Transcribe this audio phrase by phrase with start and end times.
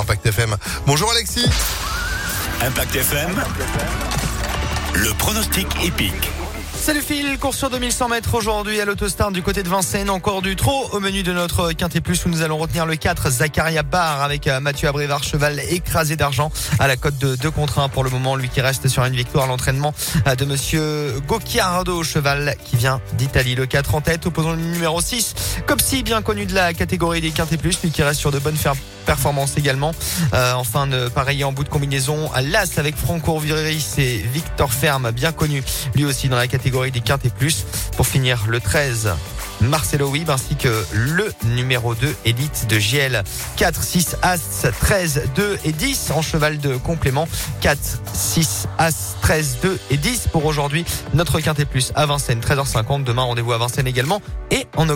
[0.00, 0.56] Impact FM.
[0.86, 1.46] Bonjour Alexis.
[2.62, 3.42] Impact FM.
[4.94, 6.30] Le pronostic épique.
[6.74, 10.08] Salut Phil, course sur 2100 mètres aujourd'hui à l'autostart du côté de Vincennes.
[10.08, 13.30] Encore du trop au menu de notre Quintet Plus où nous allons retenir le 4
[13.30, 17.80] Zacharia Barr avec euh, Mathieu Abrévar, cheval écrasé d'argent à la cote de 2 contre
[17.80, 18.36] 1 pour le moment.
[18.36, 19.92] Lui qui reste sur une victoire à l'entraînement
[20.26, 23.54] euh, de monsieur Gocchiardo, cheval qui vient d'Italie.
[23.54, 25.34] Le 4 en tête, opposant le numéro 6,
[25.66, 28.56] Copsi, bien connu de la catégorie des Quintet Plus, lui qui reste sur de bonnes
[29.04, 29.92] performances également.
[30.34, 35.32] Euh, enfin, pareil en bout de combinaison, l'As avec Franco Viris et Victor Ferme, bien
[35.32, 35.62] connu
[35.94, 37.64] lui aussi dans la catégorie des quintes et plus.
[37.96, 39.10] Pour finir, le 13.
[39.60, 43.22] Marcelo Wib ainsi que le numéro 2 élite de GL
[43.56, 47.28] 4, 6, As, 13, 2 et 10 en cheval de complément
[47.60, 47.78] 4,
[48.12, 53.22] 6, As, 13, 2 et 10 pour aujourd'hui notre quintet plus à Vincennes 13h50 demain
[53.22, 54.90] rendez-vous à Vincennes également et en octobre